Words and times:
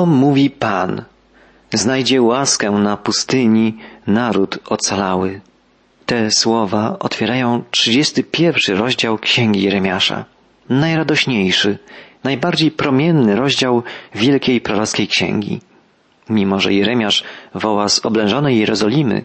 To 0.00 0.06
mówi 0.06 0.50
Pan. 0.50 1.02
Znajdzie 1.72 2.22
łaskę 2.22 2.70
na 2.70 2.96
pustyni 2.96 3.78
naród 4.06 4.58
ocalały. 4.66 5.40
Te 6.06 6.30
słowa 6.30 6.96
otwierają 6.98 7.62
31 7.70 8.76
rozdział 8.76 9.18
Księgi 9.18 9.62
Jeremiasza. 9.62 10.24
Najradośniejszy, 10.68 11.78
najbardziej 12.24 12.70
promienny 12.70 13.36
rozdział 13.36 13.82
Wielkiej 14.14 14.60
Prorockiej 14.60 15.08
Księgi. 15.08 15.60
Mimo, 16.30 16.60
że 16.60 16.74
Jeremiasz 16.74 17.24
woła 17.54 17.88
z 17.88 18.06
oblężonej 18.06 18.58
Jerozolimy, 18.58 19.24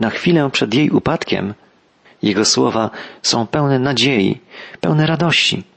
na 0.00 0.10
chwilę 0.10 0.50
przed 0.50 0.74
jej 0.74 0.90
upadkiem, 0.90 1.54
jego 2.22 2.44
słowa 2.44 2.90
są 3.22 3.46
pełne 3.46 3.78
nadziei, 3.78 4.40
pełne 4.80 5.06
radości. 5.06 5.73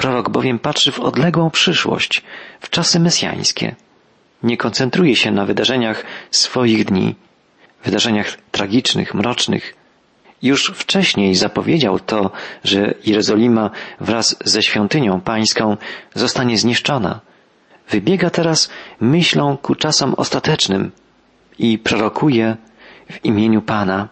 Prorok 0.00 0.30
bowiem 0.30 0.58
patrzy 0.58 0.92
w 0.92 1.00
odległą 1.00 1.50
przyszłość, 1.50 2.22
w 2.60 2.70
czasy 2.70 3.00
mesjańskie. 3.00 3.74
Nie 4.42 4.56
koncentruje 4.56 5.16
się 5.16 5.30
na 5.30 5.44
wydarzeniach 5.44 6.04
swoich 6.30 6.84
dni, 6.84 7.14
wydarzeniach 7.84 8.36
tragicznych, 8.50 9.14
mrocznych. 9.14 9.74
Już 10.42 10.72
wcześniej 10.76 11.34
zapowiedział 11.34 11.98
to, 11.98 12.30
że 12.64 12.94
Jerozolima 13.04 13.70
wraz 14.00 14.36
ze 14.44 14.62
świątynią 14.62 15.20
pańską 15.20 15.76
zostanie 16.14 16.58
zniszczona. 16.58 17.20
Wybiega 17.90 18.30
teraz 18.30 18.70
myślą 19.00 19.56
ku 19.56 19.74
czasom 19.74 20.14
ostatecznym 20.14 20.92
i 21.58 21.78
prorokuje 21.78 22.56
w 23.12 23.24
imieniu 23.24 23.62
Pana. 23.62 24.08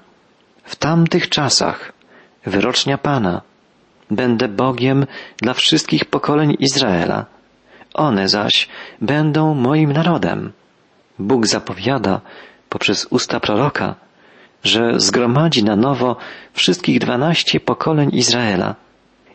W 0.65 0.77
tamtych 0.77 1.29
czasach, 1.29 1.93
wyrocznia 2.47 2.99
Pana, 2.99 3.43
będę 4.11 4.49
Bogiem 4.49 5.07
dla 5.43 5.55
wszystkich 5.55 6.05
pokoleń 6.05 6.57
Izraela. 6.59 7.27
One 7.95 8.29
zaś 8.29 8.69
będą 9.01 9.55
moim 9.55 9.93
narodem. 9.93 10.53
Bóg 11.19 11.47
zapowiada 11.47 12.21
poprzez 12.69 13.07
usta 13.11 13.41
proroka, 13.41 13.95
że 14.65 15.01
zgromadzi 15.01 15.65
na 15.65 15.77
nowo 15.77 16.17
wszystkich 16.53 16.99
dwanaście 16.99 17.61
pokoleń 17.61 18.11
Izraela 18.13 18.75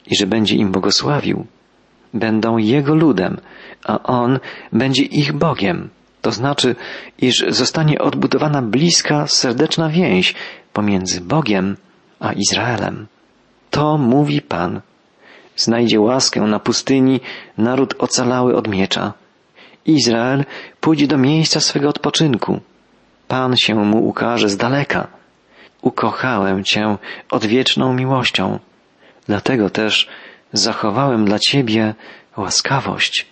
i 0.08 0.16
że 0.16 0.28
będzie 0.28 0.56
im 0.56 0.72
błogosławił. 0.72 1.46
Będą 2.14 2.58
Jego 2.58 2.96
ludem, 2.96 3.38
a 3.86 4.04
On 4.04 4.40
będzie 4.72 5.04
ich 5.04 5.34
Bogiem. 5.34 5.90
To 6.22 6.32
znaczy, 6.32 6.76
iż 7.18 7.46
zostanie 7.50 8.00
odbudowana 8.00 8.62
bliska, 8.62 9.28
serdeczna 9.28 9.90
więź 9.90 10.36
pomiędzy 10.74 11.22
Bogiem 11.22 11.78
a 12.20 12.34
Izraelem. 12.34 13.08
To 13.74 13.98
mówi 13.98 14.42
Pan. 14.42 14.82
Znajdzie 15.56 16.00
łaskę 16.00 16.42
na 16.42 16.60
pustyni 16.60 17.20
naród 17.58 17.96
ocalały 18.00 18.56
od 18.56 18.68
miecza. 18.68 19.14
Izrael 19.86 20.46
pójdzie 20.82 21.08
do 21.08 21.18
miejsca 21.18 21.60
swego 21.60 21.90
odpoczynku. 21.90 22.60
Pan 23.28 23.58
się 23.58 23.76
mu 23.76 24.08
ukaże 24.08 24.50
z 24.50 24.58
daleka. 24.58 25.08
Ukochałem 25.82 26.64
Cię 26.64 26.98
odwieczną 27.32 27.94
miłością. 27.94 28.60
Dlatego 29.28 29.70
też 29.70 30.10
zachowałem 30.54 31.26
dla 31.26 31.40
Ciebie 31.40 31.96
łaskawość. 32.38 33.26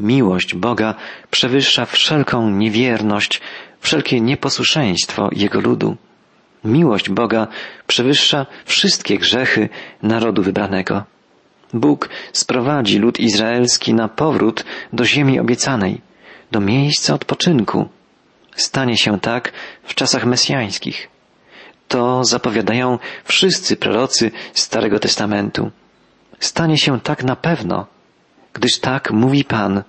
Miłość 0.00 0.54
Boga 0.54 0.94
przewyższa 1.30 1.86
wszelką 1.86 2.50
niewierność, 2.50 3.40
wszelkie 3.80 4.20
nieposłuszeństwo 4.20 5.28
Jego 5.32 5.60
ludu. 5.60 5.96
Miłość 6.64 7.10
Boga 7.10 7.46
przewyższa 7.86 8.46
wszystkie 8.64 9.18
grzechy 9.18 9.68
narodu 10.02 10.42
wybranego. 10.42 11.04
Bóg 11.74 12.08
sprowadzi 12.32 12.98
lud 12.98 13.20
izraelski 13.20 13.94
na 13.94 14.08
powrót 14.08 14.64
do 14.92 15.04
ziemi 15.04 15.40
obiecanej, 15.40 16.00
do 16.50 16.60
miejsca 16.60 17.14
odpoczynku. 17.14 17.88
Stanie 18.56 18.96
się 18.96 19.20
tak 19.20 19.52
w 19.82 19.94
czasach 19.94 20.24
mesjańskich. 20.24 21.08
To 21.88 22.24
zapowiadają 22.24 22.98
wszyscy 23.24 23.76
prorocy 23.76 24.30
Starego 24.54 24.98
Testamentu. 24.98 25.70
Stanie 26.40 26.78
się 26.78 27.00
tak 27.00 27.24
na 27.24 27.36
pewno, 27.36 27.86
gdyż 28.52 28.78
tak 28.78 29.10
mówi 29.10 29.44
Pan, 29.44 29.82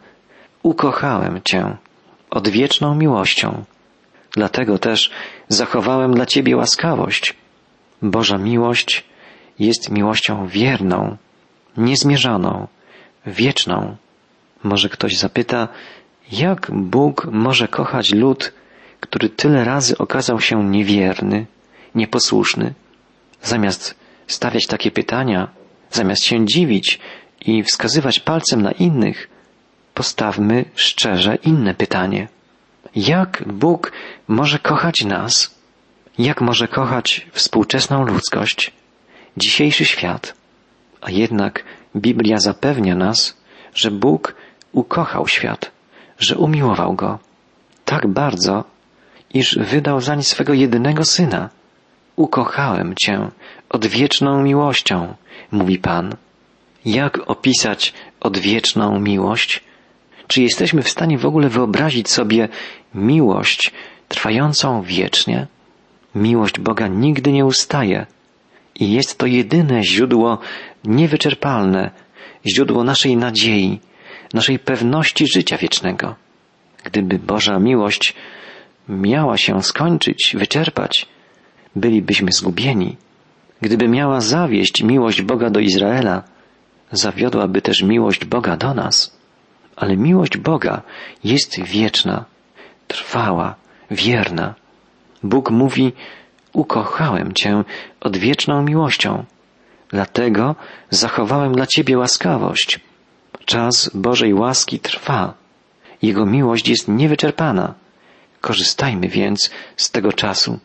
ukochałem 0.64 1.42
Cię 1.44 1.78
odwieczną 2.30 2.96
miłością. 2.96 3.64
Dlatego 4.32 4.80
też 4.80 5.12
zachowałem 5.50 6.14
dla 6.14 6.26
Ciebie 6.26 6.58
łaskawość. 6.58 7.34
Boża 8.02 8.38
miłość 8.38 9.04
jest 9.60 9.92
miłością 9.92 10.48
wierną, 10.48 11.18
niezmierzoną, 11.78 12.68
wieczną. 13.26 13.96
Może 14.64 14.90
ktoś 14.90 15.18
zapyta, 15.18 15.68
jak 16.32 16.72
Bóg 16.74 17.28
może 17.32 17.68
kochać 17.68 18.14
lud, 18.14 18.54
który 19.00 19.30
tyle 19.30 19.64
razy 19.64 19.98
okazał 19.98 20.40
się 20.42 20.64
niewierny, 20.64 21.46
nieposłuszny? 21.96 22.74
Zamiast 23.42 23.96
stawiać 24.28 24.68
takie 24.68 24.92
pytania, 24.92 25.48
zamiast 25.92 26.24
się 26.24 26.46
dziwić 26.46 27.00
i 27.46 27.64
wskazywać 27.64 28.20
palcem 28.20 28.62
na 28.62 28.72
innych, 28.72 29.30
postawmy 29.94 30.66
szczerze 30.76 31.36
inne 31.36 31.74
pytanie. 31.74 32.28
Jak 32.96 33.44
Bóg 33.48 33.92
może 34.28 34.60
kochać 34.60 35.04
nas? 35.06 35.56
Jak 36.18 36.42
może 36.42 36.68
kochać 36.68 37.28
współczesną 37.32 38.06
ludzkość, 38.06 38.72
dzisiejszy 39.38 39.86
świat? 39.86 40.34
A 41.02 41.12
jednak 41.12 41.64
Biblia 41.96 42.40
zapewnia 42.40 42.96
nas, 42.96 43.38
że 43.74 43.92
Bóg 43.92 44.36
ukochał 44.72 45.28
świat, 45.28 45.72
że 46.20 46.38
umiłował 46.38 46.94
go 46.94 47.20
tak 47.86 48.08
bardzo, 48.08 48.64
iż 49.34 49.58
wydał 49.58 50.02
zań 50.02 50.24
swego 50.24 50.54
jedynego 50.54 51.06
syna. 51.06 51.50
Ukochałem 52.16 52.96
Cię 52.96 53.30
odwieczną 53.70 54.44
miłością, 54.44 55.16
mówi 55.52 55.78
Pan. 55.80 56.16
Jak 56.86 57.30
opisać 57.30 57.94
odwieczną 58.20 59.00
miłość? 59.00 59.64
Czy 60.32 60.42
jesteśmy 60.42 60.82
w 60.82 60.90
stanie 60.90 61.18
w 61.18 61.26
ogóle 61.26 61.50
wyobrazić 61.50 62.10
sobie 62.10 62.50
miłość 62.96 63.72
trwającą 64.08 64.82
wiecznie? 64.82 65.48
Miłość 66.16 66.60
Boga 66.60 66.88
nigdy 66.88 67.32
nie 67.32 67.46
ustaje 67.46 68.06
i 68.76 68.92
jest 68.92 69.18
to 69.18 69.26
jedyne 69.26 69.84
źródło 69.84 70.38
niewyczerpalne, 70.86 71.92
źródło 72.46 72.84
naszej 72.84 73.18
nadziei, 73.18 73.80
naszej 74.34 74.60
pewności 74.60 75.28
życia 75.28 75.58
wiecznego. 75.58 76.16
Gdyby 76.84 77.20
Boża 77.20 77.60
miłość 77.60 78.14
miała 78.90 79.38
się 79.38 79.64
skończyć, 79.64 80.36
wyczerpać, 80.38 81.08
bylibyśmy 81.76 82.32
zgubieni. 82.32 82.98
Gdyby 83.62 83.88
miała 83.88 84.22
zawieść 84.22 84.84
miłość 84.84 85.22
Boga 85.22 85.50
do 85.50 85.60
Izraela, 85.60 86.24
zawiodłaby 86.92 87.62
też 87.62 87.84
miłość 87.84 88.26
Boga 88.26 88.58
do 88.58 88.74
nas. 88.74 89.21
Ale 89.76 89.98
miłość 89.98 90.38
Boga 90.38 90.82
jest 91.24 91.62
wieczna, 91.64 92.26
trwała, 92.88 93.56
wierna. 93.92 94.54
Bóg 95.24 95.52
mówi, 95.52 95.94
ukochałem 96.54 97.34
Cię 97.34 97.64
odwieczną 98.00 98.64
miłością. 98.64 99.26
Dlatego 99.90 100.56
zachowałem 100.90 101.54
dla 101.54 101.68
Ciebie 101.68 101.98
łaskawość. 101.98 102.80
Czas 103.46 103.92
Bożej 103.94 104.34
łaski 104.34 104.80
trwa. 104.80 105.34
Jego 106.02 106.26
miłość 106.26 106.70
jest 106.70 106.88
niewyczerpana. 106.88 107.74
Korzystajmy 108.42 109.08
więc 109.08 109.52
z 109.78 109.92
tego 109.92 110.14
czasu. 110.14 110.60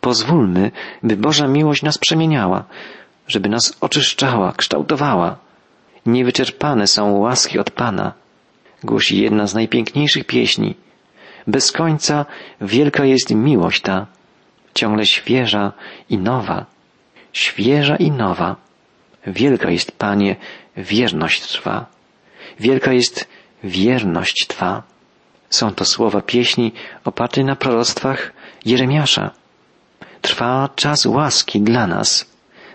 Pozwólmy, 0.00 0.70
by 1.02 1.16
Boża 1.16 1.48
miłość 1.48 1.82
nas 1.82 1.98
przemieniała, 1.98 2.64
żeby 3.28 3.48
nas 3.48 3.76
oczyszczała, 3.80 4.52
kształtowała. 4.52 5.36
Niewyczerpane 6.06 6.86
są 6.86 7.12
łaski 7.12 7.58
od 7.58 7.70
Pana 7.70 8.12
głosi 8.86 9.22
jedna 9.22 9.46
z 9.46 9.54
najpiękniejszych 9.54 10.24
pieśni. 10.24 10.74
Bez 11.46 11.72
końca 11.72 12.26
wielka 12.60 13.04
jest 13.04 13.34
miłość 13.34 13.80
ta, 13.80 14.06
ciągle 14.74 15.06
świeża 15.06 15.72
i 16.10 16.18
nowa, 16.18 16.66
świeża 17.32 17.96
i 17.96 18.10
nowa. 18.10 18.56
Wielka 19.26 19.70
jest, 19.70 19.92
Panie, 19.92 20.36
wierność 20.76 21.42
Twa. 21.42 21.86
Wielka 22.60 22.92
jest 22.92 23.28
wierność 23.64 24.46
Twa. 24.46 24.82
Są 25.50 25.74
to 25.74 25.84
słowa 25.84 26.20
pieśni 26.20 26.72
oparte 27.04 27.44
na 27.44 27.56
proroctwach 27.56 28.32
Jeremiasza. 28.64 29.30
Trwa 30.22 30.68
czas 30.76 31.06
łaski 31.06 31.60
dla 31.60 31.86
nas. 31.86 32.30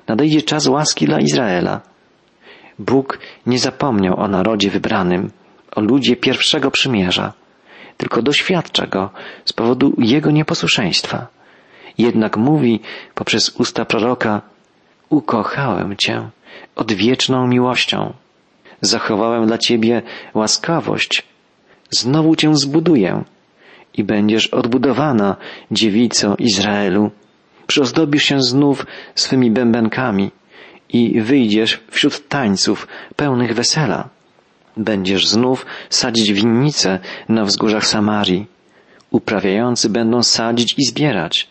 Nadejdzie 0.07 0.41
czas 0.41 0.67
łaski 0.67 1.05
dla 1.05 1.19
Izraela. 1.19 1.81
Bóg 2.79 3.19
nie 3.45 3.59
zapomniał 3.59 4.19
o 4.19 4.27
narodzie 4.27 4.69
wybranym 4.69 5.31
o 5.75 5.81
ludzie 5.81 6.15
pierwszego 6.15 6.71
przymierza, 6.71 7.33
tylko 7.97 8.21
doświadcza 8.21 8.87
go 8.87 9.09
z 9.45 9.53
powodu 9.53 9.93
jego 9.97 10.31
nieposłuszeństwa. 10.31 11.27
Jednak 11.97 12.37
mówi 12.37 12.79
poprzez 13.15 13.49
usta 13.49 13.85
proroka, 13.85 14.41
ukochałem 15.09 15.97
Cię 15.97 16.29
odwieczną 16.75 17.47
miłością, 17.47 18.13
zachowałem 18.81 19.47
dla 19.47 19.57
Ciebie 19.57 20.01
łaskawość, 20.33 21.23
znowu 21.89 22.35
cię 22.35 22.55
zbuduję 22.55 23.23
i 23.93 24.03
będziesz 24.03 24.47
odbudowana, 24.47 25.35
dziewico 25.71 26.35
Izraelu. 26.39 27.11
Przyozdobisz 27.67 28.23
się 28.23 28.41
znów 28.41 28.85
swymi 29.15 29.51
bębenkami 29.51 30.31
i 30.89 31.21
wyjdziesz 31.21 31.79
wśród 31.89 32.27
tańców 32.27 32.87
pełnych 33.15 33.53
wesela. 33.53 34.09
Będziesz 34.77 35.27
znów 35.27 35.65
sadzić 35.89 36.33
winnice 36.33 36.99
na 37.29 37.45
wzgórzach 37.45 37.85
Samarii. 37.85 38.47
Uprawiający 39.11 39.89
będą 39.89 40.23
sadzić 40.23 40.75
i 40.77 40.83
zbierać. 40.83 41.49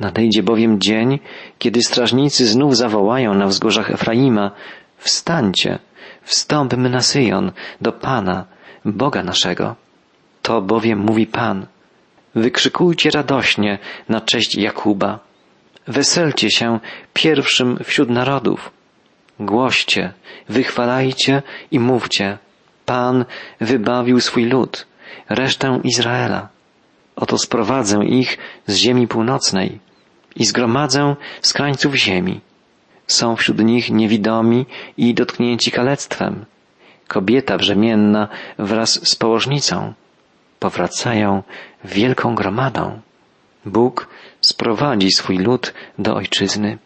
Nadejdzie 0.00 0.42
bowiem 0.42 0.80
dzień, 0.80 1.18
kiedy 1.58 1.82
strażnicy 1.82 2.46
znów 2.46 2.76
zawołają 2.76 3.34
na 3.34 3.46
wzgórzach 3.46 3.90
Efraima, 3.90 4.50
wstańcie, 4.98 5.78
wstąpmy 6.22 6.90
na 6.90 7.00
Syjon, 7.00 7.52
do 7.80 7.92
Pana, 7.92 8.44
Boga 8.84 9.22
naszego. 9.22 9.76
To 10.42 10.62
bowiem 10.62 10.98
mówi 10.98 11.26
Pan. 11.26 11.66
Wykrzykujcie 12.34 13.10
radośnie 13.10 13.78
na 14.08 14.20
cześć 14.20 14.54
Jakuba. 14.54 15.18
Weselcie 15.86 16.50
się 16.50 16.78
pierwszym 17.12 17.78
wśród 17.84 18.10
narodów. 18.10 18.70
Głoście, 19.40 20.12
wychwalajcie 20.48 21.42
i 21.70 21.80
mówcie. 21.80 22.38
Pan 22.84 23.24
wybawił 23.60 24.20
swój 24.20 24.44
lud, 24.44 24.86
resztę 25.28 25.80
Izraela. 25.84 26.48
Oto 27.16 27.38
sprowadzę 27.38 28.04
ich 28.04 28.38
z 28.66 28.76
ziemi 28.76 29.08
północnej 29.08 29.80
i 30.36 30.44
zgromadzę 30.46 31.16
z 31.42 31.52
krańców 31.52 31.94
ziemi. 31.94 32.40
Są 33.06 33.36
wśród 33.36 33.58
nich 33.58 33.90
niewidomi 33.90 34.66
i 34.96 35.14
dotknięci 35.14 35.70
kalectwem. 35.70 36.44
Kobieta 37.08 37.58
brzemienna 37.58 38.28
wraz 38.58 39.08
z 39.08 39.16
położnicą 39.16 39.92
powracają 40.58 41.42
wielką 41.84 42.34
gromadą. 42.34 43.00
Bóg 43.66 44.08
sprowadzi 44.40 45.10
swój 45.10 45.38
lud 45.38 45.74
do 45.98 46.14
ojczyzny. 46.14 46.78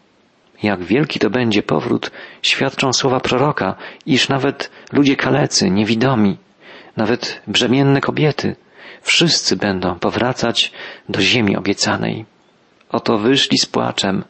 Jak 0.63 0.83
wielki 0.83 1.19
to 1.19 1.29
będzie 1.29 1.63
powrót, 1.63 2.11
świadczą 2.41 2.93
słowa 2.93 3.19
proroka, 3.19 3.75
iż 4.05 4.29
nawet 4.29 4.71
ludzie 4.91 5.15
kalecy, 5.15 5.69
niewidomi, 5.69 6.37
nawet 6.97 7.41
brzemienne 7.47 8.01
kobiety, 8.01 8.55
wszyscy 9.01 9.55
będą 9.55 9.95
powracać 9.99 10.71
do 11.09 11.21
ziemi 11.21 11.57
obiecanej. 11.57 12.25
Oto 12.89 13.17
wyszli 13.17 13.57
z 13.57 13.65
płaczem, 13.65 14.23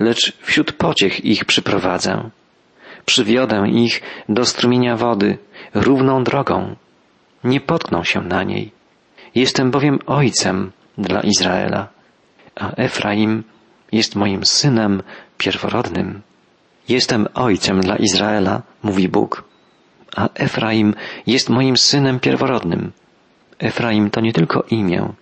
lecz 0.00 0.38
wśród 0.42 0.72
pociech 0.72 1.24
ich 1.24 1.44
przyprowadzę. 1.44 2.30
Przywiodę 3.04 3.68
ich 3.68 4.02
do 4.28 4.44
strumienia 4.44 4.96
wody, 4.96 5.38
równą 5.74 6.24
drogą. 6.24 6.76
Nie 7.44 7.60
potkną 7.60 8.04
się 8.04 8.20
na 8.20 8.42
niej. 8.42 8.72
Jestem 9.34 9.70
bowiem 9.70 9.98
ojcem 10.06 10.72
dla 10.98 11.20
Izraela, 11.20 11.88
a 12.54 12.72
Efraim 12.76 13.44
jest 13.92 14.16
moim 14.16 14.46
synem 14.46 15.02
pierworodnym. 15.38 16.22
Jestem 16.88 17.26
ojcem 17.34 17.80
dla 17.80 17.96
Izraela, 17.96 18.62
mówi 18.82 19.08
Bóg, 19.08 19.44
a 20.16 20.28
Efraim 20.34 20.94
jest 21.26 21.48
moim 21.50 21.76
synem 21.76 22.20
pierworodnym. 22.20 22.92
Efraim 23.58 24.10
to 24.10 24.20
nie 24.20 24.32
tylko 24.32 24.64
imię, 24.70 25.12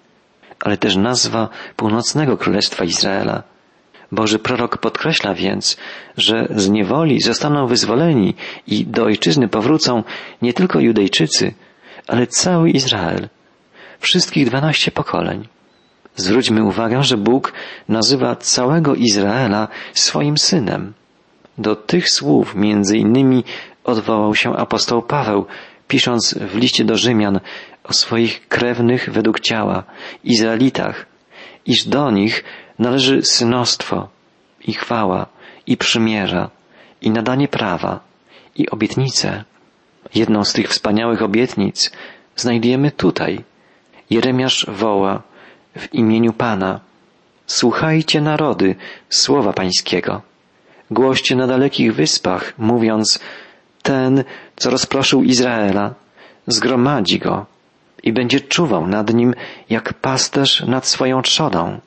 ale 0.60 0.76
też 0.76 0.96
nazwa 0.96 1.48
północnego 1.76 2.36
królestwa 2.36 2.84
Izraela. 2.84 3.42
Boży 4.12 4.38
prorok 4.38 4.78
podkreśla 4.78 5.34
więc, 5.34 5.76
że 6.16 6.46
z 6.50 6.68
niewoli 6.68 7.20
zostaną 7.20 7.66
wyzwoleni 7.66 8.34
i 8.66 8.86
do 8.86 9.04
ojczyzny 9.04 9.48
powrócą 9.48 10.02
nie 10.42 10.52
tylko 10.52 10.80
Judejczycy, 10.80 11.54
ale 12.06 12.26
cały 12.26 12.70
Izrael, 12.70 13.28
wszystkich 14.00 14.46
dwanaście 14.46 14.90
pokoleń. 14.90 15.48
Zwróćmy 16.16 16.64
uwagę, 16.64 17.02
że 17.02 17.16
Bóg 17.16 17.52
nazywa 17.88 18.36
całego 18.36 18.94
Izraela 18.94 19.68
swoim 19.92 20.38
synem. 20.38 20.92
Do 21.58 21.76
tych 21.76 22.10
słów 22.10 22.54
między 22.54 22.98
innymi 22.98 23.44
odwołał 23.84 24.34
się 24.34 24.56
apostoł 24.56 25.02
Paweł, 25.02 25.46
pisząc 25.88 26.34
w 26.34 26.56
liście 26.56 26.84
do 26.84 26.96
Rzymian 26.96 27.40
o 27.84 27.92
swoich 27.92 28.48
krewnych 28.48 29.10
według 29.12 29.40
ciała, 29.40 29.84
Izraelitach, 30.24 31.06
iż 31.66 31.88
do 31.88 32.10
nich 32.10 32.44
należy 32.78 33.22
synostwo 33.22 34.08
i 34.66 34.72
chwała 34.72 35.26
i 35.66 35.76
przymierza 35.76 36.50
i 37.02 37.10
nadanie 37.10 37.48
prawa 37.48 38.00
i 38.56 38.70
obietnice. 38.70 39.44
Jedną 40.14 40.44
z 40.44 40.52
tych 40.52 40.68
wspaniałych 40.68 41.22
obietnic 41.22 41.92
znajdujemy 42.36 42.90
tutaj. 42.90 43.44
Jeremiasz 44.10 44.66
woła 44.68 45.22
w 45.78 45.94
imieniu 45.94 46.32
Pana. 46.32 46.80
Słuchajcie 47.46 48.20
narody 48.20 48.74
słowa 49.08 49.52
Pańskiego. 49.52 50.22
Głoście 50.90 51.36
na 51.36 51.46
dalekich 51.46 51.94
wyspach, 51.94 52.54
mówiąc, 52.58 53.18
ten, 53.82 54.24
co 54.56 54.70
rozproszył 54.70 55.22
Izraela, 55.22 55.94
zgromadzi 56.46 57.18
go 57.18 57.46
i 58.02 58.12
będzie 58.12 58.40
czuwał 58.40 58.86
nad 58.86 59.14
nim 59.14 59.34
jak 59.70 59.94
pasterz 59.94 60.60
nad 60.60 60.86
swoją 60.86 61.22
trzodą. 61.22 61.80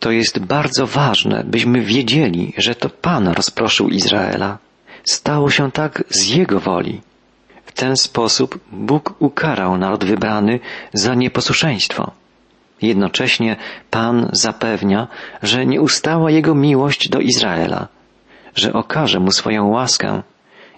To 0.00 0.10
jest 0.10 0.38
bardzo 0.38 0.86
ważne, 0.86 1.44
byśmy 1.44 1.80
wiedzieli, 1.80 2.52
że 2.56 2.74
to 2.74 2.90
Pan 2.90 3.28
rozproszył 3.28 3.88
Izraela. 3.88 4.58
Stało 5.04 5.50
się 5.50 5.72
tak 5.72 6.04
z 6.08 6.28
Jego 6.28 6.60
woli. 6.60 7.00
W 7.66 7.72
ten 7.72 7.96
sposób 7.96 8.58
Bóg 8.72 9.14
ukarał 9.18 9.78
naród 9.78 10.04
wybrany 10.04 10.60
za 10.92 11.14
nieposłuszeństwo. 11.14 12.10
Jednocześnie 12.82 13.56
Pan 13.90 14.28
zapewnia, 14.32 15.08
że 15.42 15.66
nie 15.66 15.80
ustała 15.80 16.30
Jego 16.30 16.54
miłość 16.54 17.08
do 17.08 17.20
Izraela, 17.20 17.88
że 18.54 18.72
okaże 18.72 19.20
mu 19.20 19.30
swoją 19.30 19.68
łaskę 19.68 20.22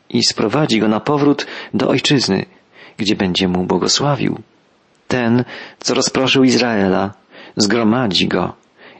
i 0.08 0.24
sprowadzi 0.24 0.80
go 0.80 0.88
na 0.88 1.00
powrót 1.00 1.46
do 1.74 1.88
ojczyzny, 1.88 2.46
gdzie 2.96 3.16
będzie 3.16 3.48
mu 3.48 3.64
błogosławił. 3.64 4.42
Ten, 5.08 5.44
co 5.80 5.94
rozproszył 5.94 6.44
Izraela, 6.44 7.14
zgromadzi 7.56 8.28
go 8.28 8.54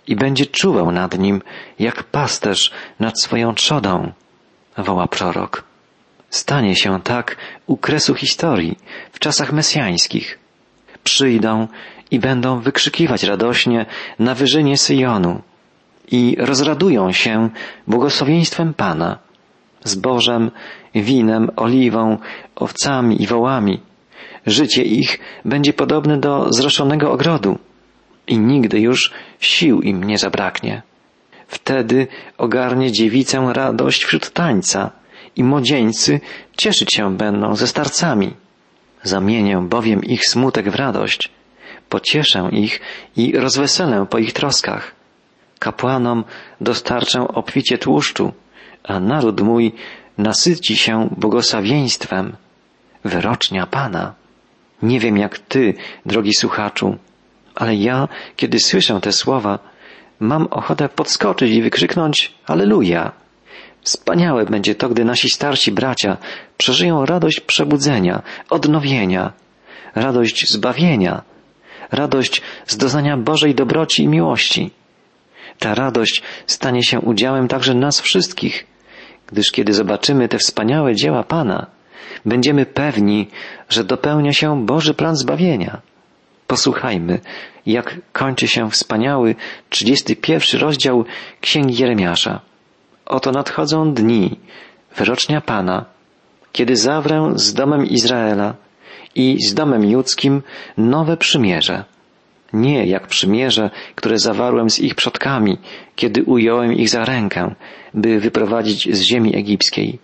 i 0.06 0.16
będzie 0.16 0.46
czuwał 0.46 0.92
nad 0.92 1.18
nim, 1.18 1.42
jak 1.78 2.04
pasterz 2.04 2.72
nad 3.00 3.20
swoją 3.20 3.54
trzodą, 3.54 4.12
woła 4.76 5.06
prorok. 5.06 5.64
Stanie 6.30 6.76
się 6.76 7.00
tak 7.02 7.36
u 7.66 7.76
kresu 7.76 8.14
historii, 8.14 8.78
w 9.12 9.18
czasach 9.18 9.52
mesjańskich. 9.52 10.38
Przyjdą 11.04 11.68
i 12.10 12.18
będą 12.18 12.60
wykrzykiwać 12.60 13.22
radośnie 13.22 13.86
na 14.18 14.34
wyżynie 14.34 14.76
Syjonu 14.76 15.42
i 16.10 16.36
rozradują 16.38 17.12
się 17.12 17.50
błogosławieństwem 17.86 18.74
Pana, 18.74 19.18
zbożem, 19.84 20.50
winem, 20.94 21.50
oliwą, 21.56 22.18
owcami 22.56 23.22
i 23.22 23.26
wołami. 23.26 23.80
Życie 24.46 24.82
ich 24.82 25.18
będzie 25.44 25.72
podobne 25.72 26.20
do 26.20 26.52
zroszonego 26.52 27.12
ogrodu 27.12 27.58
i 28.26 28.38
nigdy 28.38 28.80
już 28.80 29.12
sił 29.40 29.80
im 29.80 30.04
nie 30.04 30.18
zabraknie. 30.18 30.82
Wtedy 31.48 32.06
ogarnie 32.38 32.92
dziewicę 32.92 33.50
radość 33.52 34.04
wśród 34.04 34.30
tańca 34.30 34.90
i 35.36 35.44
młodzieńcy 35.44 36.20
cieszyć 36.56 36.94
się 36.94 37.16
będą 37.16 37.56
ze 37.56 37.66
starcami. 37.66 38.34
Zamienię 39.02 39.66
bowiem 39.68 40.04
ich 40.04 40.26
smutek 40.26 40.70
w 40.70 40.74
radość, 40.74 41.30
pocieszę 41.88 42.48
ich 42.52 42.80
i 43.16 43.32
rozweselę 43.36 44.06
po 44.10 44.18
ich 44.18 44.32
troskach. 44.32 44.94
Kapłanom 45.58 46.24
dostarczę 46.60 47.28
obficie 47.28 47.78
tłuszczu, 47.78 48.32
a 48.84 49.00
naród 49.00 49.40
mój 49.40 49.72
nasyci 50.18 50.76
się 50.76 51.08
błogosławieństwem. 51.16 52.36
Wyrocznia 53.04 53.66
Pana. 53.66 54.14
Nie 54.82 55.00
wiem 55.00 55.16
jak 55.16 55.38
Ty, 55.38 55.74
drogi 56.06 56.34
słuchaczu, 56.34 56.96
ale 57.54 57.74
ja, 57.74 58.08
kiedy 58.36 58.58
słyszę 58.58 59.00
te 59.00 59.12
słowa, 59.12 59.58
mam 60.20 60.46
ochotę 60.46 60.88
podskoczyć 60.88 61.52
i 61.52 61.62
wykrzyknąć 61.62 62.34
Aleluja. 62.46 63.12
Wspaniałe 63.82 64.44
będzie 64.44 64.74
to, 64.74 64.88
gdy 64.88 65.04
nasi 65.04 65.30
starsi 65.30 65.72
bracia 65.72 66.16
przeżyją 66.56 67.06
radość 67.06 67.40
przebudzenia, 67.40 68.22
odnowienia, 68.50 69.32
radość 69.94 70.50
zbawienia, 70.50 71.22
radość 71.90 72.42
z 72.66 72.76
doznania 72.76 73.16
Bożej 73.16 73.54
dobroci 73.54 74.02
i 74.02 74.08
miłości. 74.08 74.70
Ta 75.58 75.74
radość 75.74 76.22
stanie 76.46 76.82
się 76.82 77.00
udziałem 77.00 77.48
także 77.48 77.74
nas 77.74 78.00
wszystkich, 78.00 78.66
gdyż 79.26 79.50
kiedy 79.50 79.72
zobaczymy 79.72 80.28
te 80.28 80.38
wspaniałe 80.38 80.94
dzieła 80.94 81.22
Pana, 81.22 81.66
będziemy 82.24 82.66
pewni, 82.66 83.28
że 83.68 83.84
dopełnia 83.84 84.32
się 84.32 84.66
Boży 84.66 84.94
plan 84.94 85.16
zbawienia. 85.16 85.80
Posłuchajmy, 86.46 87.20
jak 87.66 87.96
kończy 88.12 88.48
się 88.48 88.70
wspaniały 88.70 89.34
31 89.70 90.60
rozdział 90.60 91.04
Księgi 91.40 91.82
Jeremiasza. 91.82 92.40
Oto 93.08 93.32
nadchodzą 93.32 93.94
dni, 93.94 94.40
wyrocznia 94.96 95.40
Pana, 95.40 95.84
kiedy 96.52 96.76
zawrę 96.76 97.32
z 97.34 97.54
domem 97.54 97.86
Izraela 97.86 98.54
i 99.14 99.36
z 99.42 99.54
domem 99.54 99.84
judzkim 99.84 100.42
nowe 100.76 101.16
przymierze. 101.16 101.84
Nie 102.52 102.86
jak 102.86 103.06
przymierze, 103.06 103.70
które 103.94 104.18
zawarłem 104.18 104.70
z 104.70 104.78
ich 104.78 104.94
przodkami, 104.94 105.58
kiedy 105.96 106.22
ująłem 106.22 106.72
ich 106.72 106.88
za 106.88 107.04
rękę, 107.04 107.54
by 107.94 108.20
wyprowadzić 108.20 108.96
z 108.96 109.00
ziemi 109.00 109.36
egipskiej. 109.36 109.98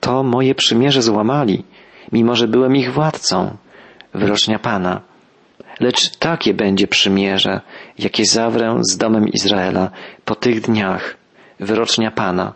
To 0.00 0.22
moje 0.22 0.54
przymierze 0.54 1.02
złamali, 1.02 1.64
mimo 2.12 2.36
że 2.36 2.48
byłem 2.48 2.76
ich 2.76 2.92
władcą, 2.92 3.56
wyrocznia 4.14 4.58
Pana. 4.58 5.00
Lecz 5.80 6.16
takie 6.16 6.54
będzie 6.54 6.86
przymierze, 6.86 7.60
jakie 7.98 8.24
zawrę 8.24 8.78
z 8.90 8.96
domem 8.96 9.28
Izraela 9.28 9.90
po 10.24 10.34
tych 10.34 10.60
dniach, 10.60 11.23
wyrocznia 11.60 12.10
Pana. 12.10 12.52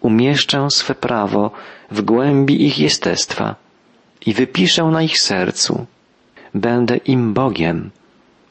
Umieszczę 0.00 0.70
swe 0.70 0.94
prawo 0.94 1.50
w 1.90 2.02
głębi 2.02 2.66
ich 2.66 2.78
jestestwa 2.78 3.54
i 4.26 4.34
wypiszę 4.34 4.84
na 4.84 5.02
ich 5.02 5.20
sercu. 5.20 5.86
Będę 6.54 6.96
im 6.96 7.34
Bogiem, 7.34 7.90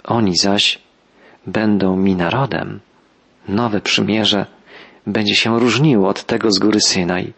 oni 0.04 0.38
zaś 0.38 0.80
będą 1.48 1.98
mi 1.98 2.16
narodem. 2.16 2.80
Nowe 3.48 3.82
przymierze 3.82 4.46
będzie 5.08 5.36
się 5.36 5.60
różniło 5.60 6.10
od 6.10 6.24
tego 6.24 6.52
z 6.52 6.60
góry 6.60 6.82
Synaj. 6.82 7.34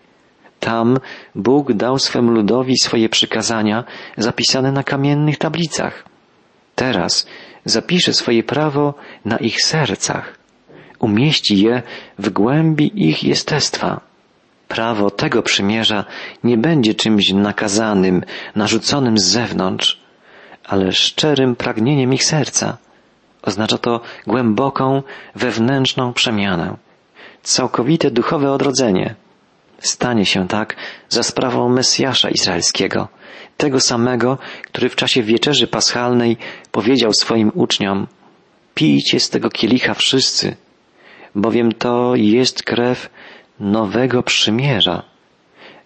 Tam 0.60 1.00
Bóg 1.36 1.74
dał 1.74 2.00
swemu 2.00 2.32
ludowi 2.32 2.78
swoje 2.78 3.10
przykazania 3.10 3.84
zapisane 4.18 4.72
na 4.72 4.84
kamiennych 4.84 5.38
tablicach. 5.38 6.06
Teraz 6.76 7.28
zapisze 7.66 8.14
swoje 8.14 8.44
prawo 8.44 8.94
na 9.26 9.38
ich 9.38 9.66
sercach. 9.66 10.45
Umieści 11.06 11.56
je 11.62 11.84
w 12.20 12.30
głębi 12.30 13.10
ich 13.10 13.24
jestestwa. 13.24 14.02
Prawo 14.68 15.12
tego 15.12 15.44
przymierza 15.44 16.06
nie 16.44 16.58
będzie 16.58 16.94
czymś 16.94 17.34
nakazanym, 17.34 18.24
narzuconym 18.56 19.18
z 19.18 19.24
zewnątrz, 19.24 20.00
ale 20.64 20.92
szczerym 20.92 21.56
pragnieniem 21.56 22.14
ich 22.14 22.24
serca. 22.24 22.78
Oznacza 23.42 23.78
to 23.78 24.02
głęboką, 24.28 25.04
wewnętrzną 25.36 26.14
przemianę, 26.14 26.78
całkowite 27.44 28.12
duchowe 28.12 28.52
odrodzenie. 28.52 29.16
Stanie 29.80 30.26
się 30.26 30.48
tak 30.48 30.76
za 31.10 31.24
sprawą 31.24 31.70
Mesjasza 31.70 32.30
Izraelskiego, 32.30 33.08
tego 33.58 33.80
samego, 33.80 34.38
który 34.64 34.90
w 34.90 34.96
czasie 34.96 35.24
wieczerzy 35.24 35.68
paschalnej 35.68 36.38
powiedział 36.72 37.14
swoim 37.14 37.52
uczniom, 37.54 38.08
pijcie 38.76 39.20
z 39.20 39.30
tego 39.30 39.50
kielicha 39.50 39.94
wszyscy, 39.94 40.56
bowiem 41.36 41.72
to 41.72 42.16
jest 42.16 42.64
krew 42.64 43.10
nowego 43.60 44.24
przymierza, 44.24 45.04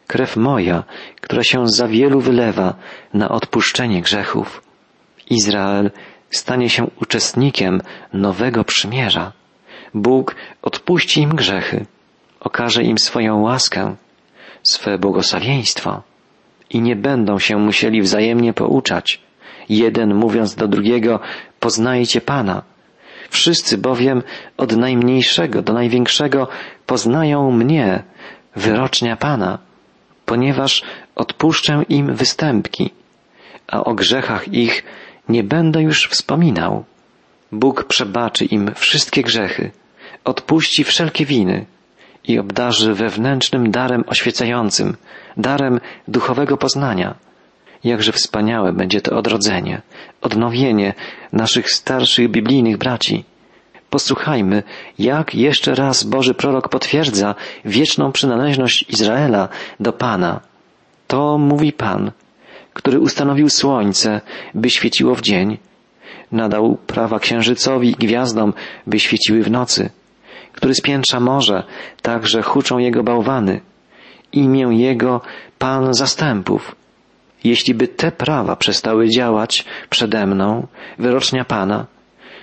krew 0.08 0.38
moja, 0.38 0.84
która 1.22 1.44
się 1.44 1.68
za 1.68 1.88
wielu 1.88 2.22
wylewa 2.22 2.75
na 3.13 3.29
odpuszczenie 3.29 4.01
grzechów. 4.01 4.62
Izrael 5.29 5.91
stanie 6.32 6.70
się 6.70 6.88
uczestnikiem 7.01 7.82
nowego 8.13 8.63
przymierza. 8.63 9.32
Bóg 9.94 10.36
odpuści 10.62 11.22
im 11.22 11.29
grzechy, 11.29 11.86
okaże 12.39 12.84
im 12.84 12.98
swoją 12.98 13.41
łaskę, 13.41 13.96
swe 14.63 14.98
błogosławieństwo 14.98 16.01
i 16.70 16.82
nie 16.82 16.96
będą 16.96 17.39
się 17.39 17.58
musieli 17.58 18.01
wzajemnie 18.01 18.53
pouczać, 18.53 19.22
jeden 19.70 20.15
mówiąc 20.15 20.56
do 20.56 20.68
drugiego, 20.68 21.20
poznajcie 21.60 22.22
Pana. 22.22 22.63
Wszyscy 23.29 23.77
bowiem 23.77 24.24
od 24.57 24.77
najmniejszego 24.77 25.62
do 25.62 25.74
największego 25.74 26.48
poznają 26.86 27.51
mnie, 27.51 28.03
wyrocznia 28.55 29.17
Pana, 29.17 29.59
ponieważ 30.25 30.83
odpuszczę 31.15 31.83
im 31.89 32.15
występki, 32.15 32.89
a 33.67 33.83
o 33.83 33.93
grzechach 33.93 34.53
ich 34.53 34.83
nie 35.29 35.43
będę 35.43 35.81
już 35.81 36.07
wspominał. 36.07 36.83
Bóg 37.51 37.83
przebaczy 37.83 38.45
im 38.45 38.71
wszystkie 38.75 39.24
grzechy, 39.24 39.71
odpuści 40.24 40.83
wszelkie 40.83 41.25
winy 41.25 41.65
i 42.24 42.39
obdarzy 42.39 42.93
wewnętrznym 42.93 43.71
darem 43.71 44.03
oświecającym, 44.07 44.98
darem 45.38 45.79
duchowego 46.07 46.57
poznania. 46.57 47.15
Jakże 47.83 48.12
wspaniałe 48.12 48.74
będzie 48.74 49.01
to 49.01 49.17
odrodzenie, 49.17 49.81
odnowienie 50.21 50.93
naszych 51.33 51.71
starszych 51.71 52.29
biblijnych 52.29 52.77
braci. 52.77 53.24
Posłuchajmy, 53.89 54.63
jak 55.00 55.36
jeszcze 55.36 55.75
raz 55.75 56.03
Boży 56.03 56.33
prorok 56.33 56.69
potwierdza 56.69 57.36
wieczną 57.65 58.12
przynależność 58.12 58.86
Izraela 58.89 59.50
do 59.79 59.93
Pana. 59.93 60.39
To 61.07 61.38
mówi 61.38 61.74
Pan, 61.74 62.12
który 62.74 63.00
ustanowił 63.00 63.50
słońce, 63.50 64.21
by 64.53 64.69
świeciło 64.69 65.15
w 65.15 65.21
dzień, 65.21 65.57
nadał 66.31 66.77
prawa 66.88 67.19
księżycowi 67.19 67.89
i 67.89 67.95
gwiazdom, 67.95 68.53
by 68.88 69.00
świeciły 69.00 69.43
w 69.43 69.51
nocy, 69.51 69.89
który 70.53 70.75
spiętrza 70.75 71.19
morze, 71.19 71.63
tak 72.01 72.27
że 72.27 72.41
huczą 72.41 72.77
jego 72.77 73.03
bałwany, 73.03 73.62
imię 74.31 74.67
jego 74.71 75.21
Pan 75.59 75.93
zastępów. 75.93 76.78
Jeśli 77.43 77.74
by 77.74 77.88
te 77.88 78.12
prawa 78.12 78.55
przestały 78.55 79.10
działać 79.10 79.65
przede 79.89 80.27
mną, 80.27 80.67
wyrocznia 81.00 81.46
Pana, 81.46 81.86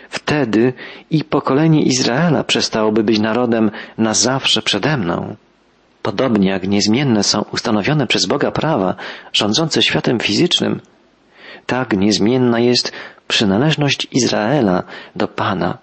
wtedy 0.09 0.73
i 1.11 1.25
pokolenie 1.25 1.83
Izraela 1.83 2.45
przestałoby 2.45 3.03
być 3.05 3.19
narodem 3.19 3.71
na 3.99 4.15
zawsze 4.15 4.63
przede 4.63 4.97
mną. 4.97 5.37
Podobnie 6.03 6.51
jak 6.51 6.69
niezmienne 6.69 7.23
są 7.23 7.45
ustanowione 7.53 8.07
przez 8.07 8.27
Boga 8.27 8.51
prawa 8.51 8.95
rządzące 9.33 9.83
światem 9.83 10.21
fizycznym, 10.21 10.81
tak 11.67 11.97
niezmienna 11.97 12.61
jest 12.61 12.93
przynależność 13.29 14.09
Izraela 14.13 14.83
do 15.17 15.29
Pana. 15.29 15.79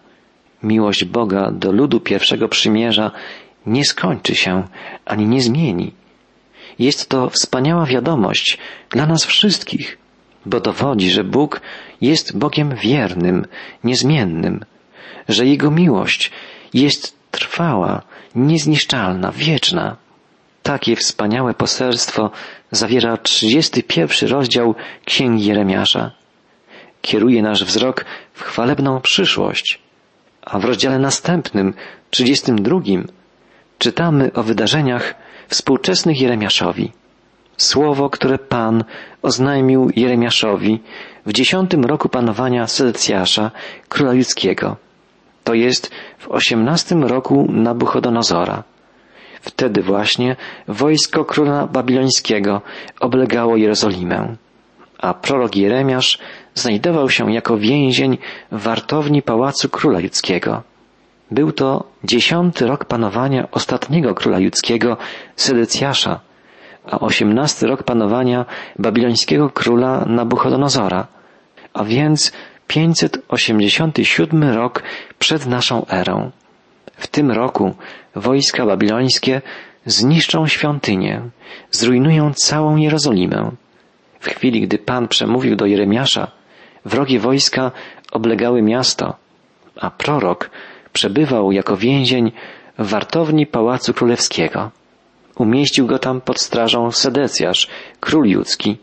Miłość 0.63 1.05
Boga 1.05 1.51
do 1.51 1.71
ludu 1.71 1.99
pierwszego 1.99 2.47
przymierza 2.47 3.11
nie 3.65 3.85
skończy 3.85 4.35
się 4.35 4.63
ani 5.05 5.27
nie 5.27 5.41
zmieni. 5.41 5.93
Jest 6.79 7.09
to 7.09 7.29
wspaniała 7.29 7.85
wiadomość 7.85 8.57
dla 8.89 9.05
nas 9.05 9.25
wszystkich, 9.25 9.97
bo 10.45 10.59
dowodzi, 10.59 11.11
że 11.11 11.23
Bóg 11.23 11.61
jest 12.01 12.37
Bogiem 12.37 12.75
wiernym, 12.75 13.45
niezmiennym, 13.83 14.65
że 15.29 15.45
Jego 15.45 15.71
miłość 15.71 16.31
jest 16.73 17.17
trwała, 17.31 18.01
niezniszczalna, 18.35 19.31
wieczna. 19.31 19.95
Takie 20.63 20.95
wspaniałe 20.95 21.53
poselstwo 21.53 22.31
zawiera 22.71 23.17
31 23.17 24.29
rozdział 24.29 24.75
Księgi 25.05 25.45
Jeremiasza. 25.45 26.11
Kieruje 27.01 27.41
nasz 27.41 27.63
wzrok 27.63 28.05
w 28.33 28.41
chwalebną 28.41 29.01
przyszłość, 29.01 29.79
a 30.41 30.59
w 30.59 30.65
rozdziale 30.65 30.99
następnym, 30.99 31.73
32, 32.09 32.79
czytamy 33.79 34.33
o 34.33 34.43
wydarzeniach 34.43 35.15
współczesnych 35.47 36.21
Jeremiaszowi. 36.21 36.91
Słowo, 37.57 38.09
które 38.09 38.37
Pan 38.37 38.83
oznajmił 39.21 39.91
Jeremiaszowi 39.95 40.79
w 41.25 41.33
dziesiątym 41.33 41.85
roku 41.85 42.09
panowania 42.09 42.67
Sedecjasza, 42.67 43.51
króla 43.89 44.13
judzkiego. 44.13 44.75
To 45.43 45.53
jest 45.53 45.91
w 46.17 46.27
osiemnastym 46.31 47.03
roku 47.03 47.47
Nabuchodonozora. 47.49 48.63
Wtedy 49.41 49.81
właśnie 49.81 50.35
wojsko 50.67 51.25
króla 51.25 51.67
babilońskiego 51.67 52.61
oblegało 52.99 53.57
Jerozolimę, 53.57 54.35
a 54.97 55.13
prorok 55.13 55.55
Jeremiasz 55.55 56.19
znajdował 56.53 57.09
się 57.09 57.33
jako 57.33 57.57
więzień 57.57 58.17
w 58.51 58.61
wartowni 58.61 59.21
pałacu 59.21 59.69
króla 59.69 59.99
judzkiego. 59.99 60.63
Był 61.33 61.51
to 61.51 61.83
dziesiąty 62.03 62.67
rok 62.67 62.85
panowania 62.85 63.51
ostatniego 63.51 64.15
króla 64.15 64.39
judzkiego, 64.39 64.97
Sedecjasza, 65.35 66.19
a 66.91 66.99
osiemnasty 66.99 67.67
rok 67.67 67.83
panowania 67.83 68.45
babilońskiego 68.79 69.49
króla 69.49 70.05
Nabuchodonozora, 70.05 71.07
a 71.73 71.83
więc 71.83 72.31
587 72.67 74.43
rok 74.43 74.83
przed 75.19 75.45
naszą 75.45 75.85
erą. 75.87 76.31
W 76.97 77.07
tym 77.07 77.31
roku 77.31 77.75
wojska 78.15 78.65
babilońskie 78.65 79.41
zniszczą 79.85 80.47
świątynię, 80.47 81.21
zrujnują 81.71 82.33
całą 82.33 82.75
Jerozolimę. 82.75 83.51
W 84.19 84.27
chwili, 84.27 84.61
gdy 84.61 84.77
Pan 84.77 85.07
przemówił 85.07 85.55
do 85.55 85.65
Jeremiasza, 85.65 86.27
wrogie 86.85 87.19
wojska 87.19 87.71
oblegały 88.11 88.61
miasto, 88.61 89.15
a 89.81 89.89
prorok 89.91 90.49
przebywał 90.93 91.51
jako 91.51 91.77
więzień 91.77 92.31
w 92.79 92.89
wartowni 92.89 93.47
Pałacu 93.47 93.93
Królewskiego. 93.93 94.71
Umieścił 95.35 95.87
go 95.87 95.99
tam 95.99 96.21
pod 96.21 96.39
strażą 96.39 96.91
Sedecjasz, 96.91 97.67
król 97.99 98.25
judzki, 98.25 98.77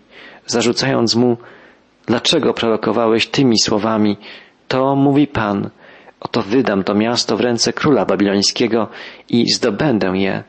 zarzucając 0.47 1.15
mu, 1.15 1.37
dlaczego 2.07 2.55
prorokowałeś 2.55 3.27
tymi 3.27 3.59
słowami, 3.59 4.17
to 4.69 4.97
mówi 4.97 5.27
Pan, 5.27 5.71
Oto 6.21 6.43
wydam 6.43 6.85
to 6.85 6.95
miasto 6.95 7.37
w 7.37 7.41
ręce 7.41 7.73
króla 7.73 8.05
babilońskiego 8.05 8.89
i 9.29 9.51
zdobędę 9.53 10.13
je. 10.15 10.43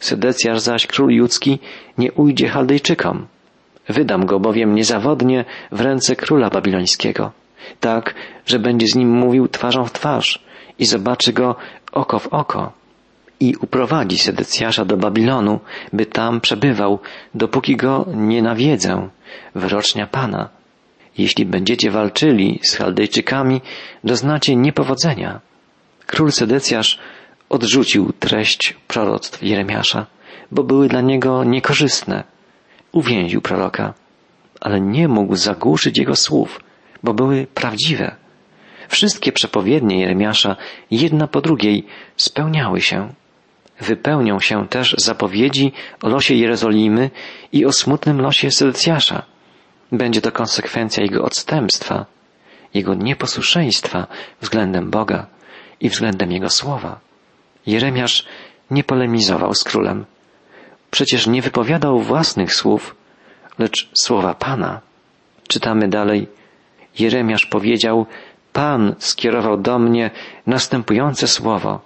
Sedecjasz 0.00 0.60
zaś 0.60 0.86
król 0.86 1.10
judzki 1.10 1.58
nie 1.98 2.12
ujdzie 2.12 2.48
Chaldejczykom. 2.48 3.26
Wydam 3.88 4.26
go 4.26 4.40
bowiem 4.40 4.74
niezawodnie 4.74 5.44
w 5.72 5.80
ręce 5.80 6.16
króla 6.16 6.50
babilońskiego, 6.50 7.32
tak, 7.80 8.14
że 8.46 8.58
będzie 8.58 8.86
z 8.86 8.94
nim 8.94 9.10
mówił 9.10 9.48
twarzą 9.48 9.84
w 9.84 9.92
twarz 9.92 10.47
i 10.78 10.86
zobaczy 10.86 11.32
go 11.32 11.56
oko 11.92 12.18
w 12.18 12.26
oko 12.26 12.72
i 13.40 13.56
uprowadzi 13.60 14.18
Sedecjasza 14.18 14.84
do 14.84 14.96
Babilonu, 14.96 15.60
by 15.92 16.06
tam 16.06 16.40
przebywał, 16.40 16.98
dopóki 17.34 17.76
go 17.76 18.06
nie 18.14 18.42
nawiedzę, 18.42 19.08
wyrocznia 19.54 20.06
Pana. 20.06 20.48
Jeśli 21.18 21.46
będziecie 21.46 21.90
walczyli 21.90 22.60
z 22.62 22.76
Chaldejczykami, 22.76 23.60
doznacie 24.04 24.56
niepowodzenia. 24.56 25.40
Król 26.06 26.32
Sedecjasz 26.32 26.98
odrzucił 27.48 28.12
treść 28.12 28.76
proroctw 28.88 29.42
Jeremiasza, 29.42 30.06
bo 30.50 30.64
były 30.64 30.88
dla 30.88 31.00
niego 31.00 31.44
niekorzystne. 31.44 32.24
Uwięził 32.92 33.40
proroka, 33.40 33.94
ale 34.60 34.80
nie 34.80 35.08
mógł 35.08 35.36
zagłuszyć 35.36 35.98
jego 35.98 36.16
słów, 36.16 36.60
bo 37.02 37.14
były 37.14 37.46
prawdziwe. 37.54 38.16
Wszystkie 38.88 39.32
przepowiednie 39.32 40.00
Jeremiasza, 40.00 40.56
jedna 40.90 41.26
po 41.26 41.40
drugiej, 41.40 41.86
spełniały 42.16 42.80
się. 42.80 43.08
Wypełnią 43.80 44.40
się 44.40 44.68
też 44.68 44.94
zapowiedzi 44.98 45.72
o 46.02 46.08
losie 46.08 46.34
Jerozolimy 46.34 47.10
i 47.52 47.66
o 47.66 47.72
smutnym 47.72 48.20
losie 48.20 48.50
Sedecjasza. 48.50 49.22
Będzie 49.92 50.20
to 50.20 50.32
konsekwencja 50.32 51.02
jego 51.02 51.24
odstępstwa, 51.24 52.06
jego 52.74 52.94
nieposłuszeństwa 52.94 54.06
względem 54.40 54.90
Boga 54.90 55.26
i 55.80 55.88
względem 55.88 56.32
jego 56.32 56.50
słowa. 56.50 57.00
Jeremiasz 57.66 58.26
nie 58.70 58.84
polemizował 58.84 59.54
z 59.54 59.64
królem. 59.64 60.04
Przecież 60.90 61.26
nie 61.26 61.42
wypowiadał 61.42 62.00
własnych 62.00 62.54
słów, 62.54 62.96
lecz 63.58 63.90
słowa 64.00 64.34
Pana. 64.34 64.80
Czytamy 65.48 65.88
dalej. 65.88 66.26
Jeremiasz 66.98 67.46
powiedział, 67.46 68.06
Pan 68.52 68.94
skierował 68.98 69.56
do 69.56 69.78
mnie 69.78 70.10
następujące 70.46 71.28
słowo. 71.28 71.80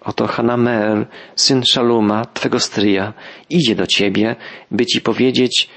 Oto 0.00 0.26
Hanamel, 0.26 1.06
syn 1.36 1.62
Szaluma, 1.64 2.24
twego 2.24 2.60
stryja, 2.60 3.12
idzie 3.50 3.74
do 3.74 3.86
ciebie, 3.86 4.36
by 4.70 4.86
ci 4.86 5.00
powiedzieć, 5.00 5.68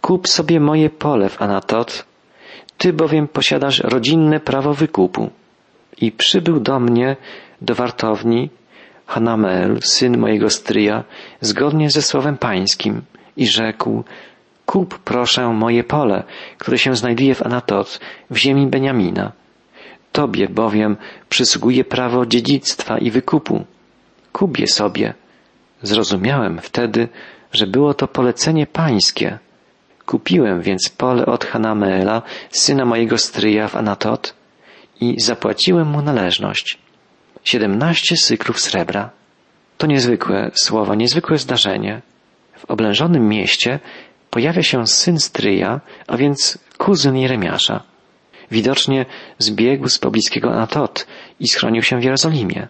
kup 0.00 0.28
sobie 0.28 0.60
moje 0.60 0.90
pole 0.90 1.28
w 1.28 1.42
Anatot, 1.42 2.04
ty 2.78 2.92
bowiem 2.92 3.28
posiadasz 3.28 3.78
rodzinne 3.78 4.40
prawo 4.40 4.74
wykupu. 4.74 5.30
I 6.00 6.12
przybył 6.12 6.60
do 6.60 6.80
mnie, 6.80 7.16
do 7.60 7.74
wartowni, 7.74 8.50
Hanamel, 9.06 9.78
syn 9.82 10.18
mojego 10.18 10.50
stryja, 10.50 11.04
zgodnie 11.40 11.90
ze 11.90 12.02
słowem 12.02 12.36
pańskim 12.36 13.02
i 13.36 13.46
rzekł, 13.46 14.04
kup 14.66 14.98
proszę 14.98 15.48
moje 15.48 15.84
pole, 15.84 16.24
które 16.58 16.78
się 16.78 16.96
znajduje 16.96 17.34
w 17.34 17.42
Anatot, 17.42 18.00
w 18.30 18.36
ziemi 18.36 18.66
Beniamina. 18.66 19.32
Tobie 20.14 20.48
bowiem 20.48 20.96
przysługuje 21.28 21.84
prawo 21.84 22.26
dziedzictwa 22.26 22.98
i 22.98 23.10
wykupu. 23.10 23.64
Kup 24.32 24.58
je 24.58 24.66
sobie. 24.66 25.14
Zrozumiałem 25.82 26.58
wtedy, 26.58 27.08
że 27.52 27.66
było 27.66 27.94
to 27.94 28.08
polecenie 28.08 28.66
pańskie. 28.66 29.38
Kupiłem 30.06 30.62
więc 30.62 30.88
pole 30.88 31.26
od 31.26 31.44
Hanameela, 31.44 32.22
syna 32.50 32.84
mojego 32.84 33.18
stryja 33.18 33.68
w 33.68 33.76
Anatot 33.76 34.34
i 35.00 35.20
zapłaciłem 35.20 35.88
mu 35.88 36.02
należność 36.02 36.78
siedemnaście 37.44 38.16
sykrów 38.16 38.60
srebra. 38.60 39.10
To 39.78 39.86
niezwykłe 39.86 40.50
słowa, 40.54 40.94
niezwykłe 40.94 41.38
zdarzenie. 41.38 42.02
W 42.56 42.64
oblężonym 42.64 43.28
mieście 43.28 43.78
pojawia 44.30 44.62
się 44.62 44.86
syn 44.86 45.18
stryja, 45.20 45.80
a 46.06 46.16
więc 46.16 46.58
kuzyn 46.78 47.16
Jeremiasza. 47.16 47.93
Widocznie 48.50 49.06
zbiegł 49.38 49.88
z 49.88 49.98
pobliskiego 49.98 50.52
Anatot 50.52 51.06
i 51.40 51.48
schronił 51.48 51.82
się 51.82 52.00
w 52.00 52.04
Jerozolimie. 52.04 52.68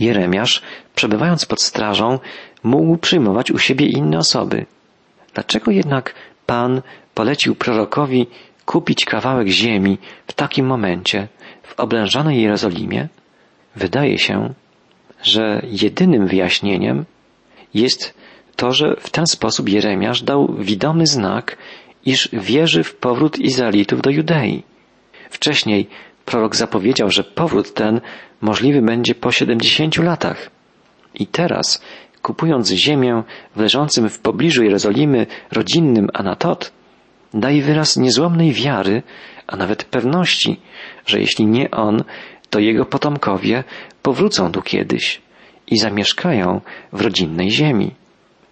Jeremiasz, 0.00 0.62
przebywając 0.94 1.46
pod 1.46 1.62
strażą, 1.62 2.18
mógł 2.62 2.96
przyjmować 2.96 3.50
u 3.50 3.58
siebie 3.58 3.86
inne 3.86 4.18
osoby. 4.18 4.66
Dlaczego 5.34 5.70
jednak 5.70 6.14
Pan 6.46 6.82
polecił 7.14 7.54
prorokowi 7.54 8.26
kupić 8.66 9.04
kawałek 9.04 9.48
ziemi 9.48 9.98
w 10.26 10.32
takim 10.32 10.66
momencie 10.66 11.28
w 11.62 11.80
oblężonej 11.80 12.42
Jerozolimie? 12.42 13.08
Wydaje 13.76 14.18
się, 14.18 14.54
że 15.22 15.62
jedynym 15.64 16.26
wyjaśnieniem 16.26 17.04
jest 17.74 18.14
to, 18.56 18.72
że 18.72 18.96
w 19.00 19.10
ten 19.10 19.26
sposób 19.26 19.68
Jeremiasz 19.68 20.22
dał 20.22 20.54
widomy 20.58 21.06
znak, 21.06 21.56
iż 22.04 22.28
wierzy 22.32 22.84
w 22.84 22.96
powrót 22.96 23.38
Izraelitów 23.38 24.02
do 24.02 24.10
Judei. 24.10 24.62
Wcześniej 25.30 25.88
prorok 26.24 26.56
zapowiedział, 26.56 27.10
że 27.10 27.24
powrót 27.24 27.74
ten 27.74 28.00
możliwy 28.40 28.82
będzie 28.82 29.14
po 29.14 29.32
siedemdziesięciu 29.32 30.02
latach. 30.02 30.50
I 31.14 31.26
teraz, 31.26 31.82
kupując 32.22 32.70
ziemię 32.70 33.22
w 33.56 33.60
leżącym 33.60 34.08
w 34.08 34.18
pobliżu 34.18 34.64
Jerozolimy 34.64 35.26
rodzinnym 35.52 36.08
Anatot, 36.14 36.72
daje 37.34 37.62
wyraz 37.62 37.96
niezłomnej 37.96 38.52
wiary, 38.52 39.02
a 39.46 39.56
nawet 39.56 39.84
pewności, 39.84 40.60
że 41.06 41.20
jeśli 41.20 41.46
nie 41.46 41.70
on, 41.70 42.04
to 42.50 42.58
jego 42.60 42.84
potomkowie 42.84 43.64
powrócą 44.02 44.52
tu 44.52 44.62
kiedyś 44.62 45.20
i 45.66 45.78
zamieszkają 45.78 46.60
w 46.92 47.00
rodzinnej 47.00 47.50
ziemi. 47.50 47.94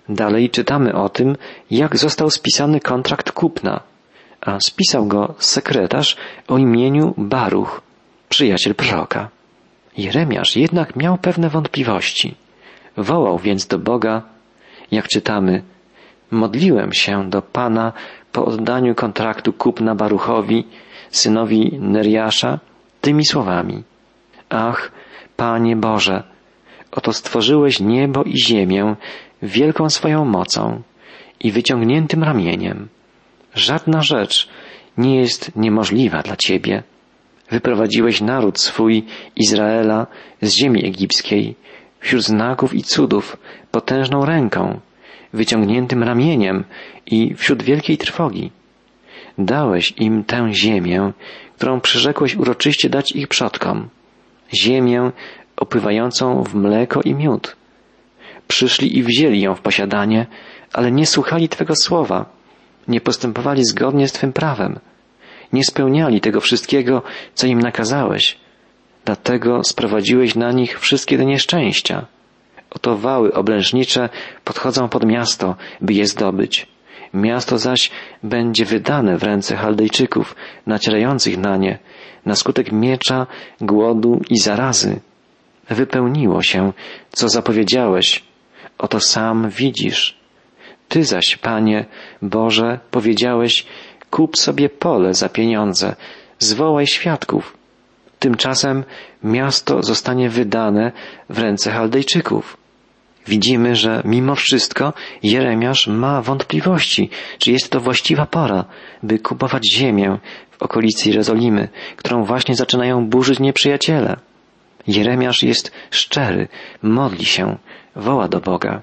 Dalej 0.08 0.50
czytamy 0.50 0.94
o 0.94 1.08
tym, 1.08 1.36
jak 1.70 1.96
został 1.96 2.30
spisany 2.30 2.80
kontrakt 2.80 3.32
kupna, 3.32 3.80
a 4.46 4.60
spisał 4.60 5.06
go 5.06 5.34
sekretarz 5.38 6.16
o 6.48 6.58
imieniu 6.58 7.14
Baruch, 7.16 7.82
przyjaciel 8.28 8.74
proroka. 8.74 9.28
Jeremiasz 9.96 10.56
jednak 10.56 10.96
miał 10.96 11.18
pewne 11.18 11.48
wątpliwości. 11.48 12.34
Wołał 12.96 13.38
więc 13.38 13.66
do 13.66 13.78
Boga, 13.78 14.22
jak 14.90 15.08
czytamy, 15.08 15.62
modliłem 16.30 16.92
się 16.92 17.30
do 17.30 17.42
Pana 17.42 17.92
po 18.32 18.44
oddaniu 18.44 18.94
kontraktu 18.94 19.52
kupna 19.52 19.94
Baruchowi, 19.94 20.64
synowi 21.10 21.78
Neriasza, 21.80 22.58
tymi 23.00 23.26
słowami. 23.26 23.82
Ach, 24.50 24.92
Panie 25.36 25.76
Boże, 25.76 26.22
oto 26.92 27.12
stworzyłeś 27.12 27.80
niebo 27.80 28.22
i 28.22 28.38
ziemię 28.38 28.94
wielką 29.42 29.90
swoją 29.90 30.24
mocą 30.24 30.82
i 31.40 31.52
wyciągniętym 31.52 32.24
ramieniem. 32.24 32.88
Żadna 33.56 34.02
rzecz 34.02 34.48
nie 34.98 35.20
jest 35.20 35.56
niemożliwa 35.56 36.22
dla 36.22 36.36
Ciebie. 36.36 36.82
Wyprowadziłeś 37.50 38.20
naród 38.20 38.60
swój 38.60 39.04
Izraela 39.36 40.06
z 40.42 40.54
ziemi 40.54 40.86
egipskiej, 40.86 41.54
wśród 42.00 42.22
znaków 42.22 42.74
i 42.74 42.82
cudów, 42.82 43.36
potężną 43.70 44.24
ręką, 44.24 44.80
wyciągniętym 45.32 46.02
ramieniem 46.02 46.64
i 47.06 47.34
wśród 47.34 47.62
wielkiej 47.62 47.98
trwogi. 47.98 48.50
Dałeś 49.38 49.94
im 49.96 50.24
tę 50.24 50.48
ziemię, 50.52 51.12
którą 51.56 51.80
przyrzekłeś 51.80 52.36
uroczyście 52.36 52.88
dać 52.88 53.12
ich 53.12 53.28
przodkom, 53.28 53.88
ziemię 54.54 55.10
opływającą 55.56 56.42
w 56.42 56.54
mleko 56.54 57.00
i 57.02 57.14
miód. 57.14 57.56
Przyszli 58.48 58.98
i 58.98 59.02
wzięli 59.02 59.40
ją 59.40 59.54
w 59.54 59.60
posiadanie, 59.60 60.26
ale 60.72 60.92
nie 60.92 61.06
słuchali 61.06 61.48
Twego 61.48 61.76
słowa, 61.76 62.35
nie 62.88 63.00
postępowali 63.00 63.64
zgodnie 63.64 64.08
z 64.08 64.12
Twym 64.12 64.32
prawem, 64.32 64.78
nie 65.52 65.64
spełniali 65.64 66.20
tego 66.20 66.40
wszystkiego, 66.40 67.02
co 67.34 67.46
im 67.46 67.58
nakazałeś. 67.58 68.38
Dlatego 69.04 69.64
sprowadziłeś 69.64 70.34
na 70.34 70.52
nich 70.52 70.80
wszystkie 70.80 71.18
te 71.18 71.24
nieszczęścia. 71.24 72.06
Oto 72.70 72.96
wały 72.96 73.32
oblężnicze 73.32 74.08
podchodzą 74.44 74.88
pod 74.88 75.06
miasto, 75.06 75.56
by 75.80 75.92
je 75.92 76.06
zdobyć. 76.06 76.66
Miasto 77.14 77.58
zaś 77.58 77.90
będzie 78.22 78.64
wydane 78.64 79.18
w 79.18 79.22
ręce 79.22 79.56
Chaldejczyków, 79.56 80.36
nacierających 80.66 81.38
na 81.38 81.56
nie, 81.56 81.78
na 82.26 82.34
skutek 82.34 82.72
miecza, 82.72 83.26
głodu 83.60 84.20
i 84.30 84.38
zarazy. 84.38 85.00
Wypełniło 85.70 86.42
się, 86.42 86.72
co 87.12 87.28
zapowiedziałeś. 87.28 88.24
Oto 88.78 89.00
sam 89.00 89.50
widzisz. 89.50 90.15
Ty 90.88 91.04
zaś, 91.04 91.38
Panie 91.42 91.84
Boże, 92.22 92.78
powiedziałeś, 92.90 93.66
kup 94.10 94.36
sobie 94.36 94.68
pole 94.68 95.14
za 95.14 95.28
pieniądze, 95.28 95.96
zwołaj 96.38 96.86
świadków. 96.86 97.56
Tymczasem 98.18 98.84
miasto 99.22 99.82
zostanie 99.82 100.28
wydane 100.28 100.92
w 101.28 101.38
ręce 101.38 101.70
Chaldejczyków 101.70 102.56
widzimy, 103.26 103.76
że 103.76 104.02
mimo 104.04 104.34
wszystko 104.34 104.92
Jeremiasz 105.22 105.86
ma 105.86 106.22
wątpliwości, 106.22 107.10
czy 107.38 107.52
jest 107.52 107.70
to 107.70 107.80
właściwa 107.80 108.26
pora, 108.26 108.64
by 109.02 109.18
kupować 109.18 109.70
ziemię 109.72 110.18
w 110.50 110.62
okolicy 110.62 111.08
Jerozolimy, 111.10 111.68
którą 111.96 112.24
właśnie 112.24 112.54
zaczynają 112.54 113.06
burzyć 113.06 113.40
nieprzyjaciele. 113.40 114.16
Jeremiasz 114.86 115.42
jest 115.42 115.72
szczery, 115.90 116.48
modli 116.82 117.24
się, 117.24 117.56
woła 117.96 118.28
do 118.28 118.40
Boga. 118.40 118.82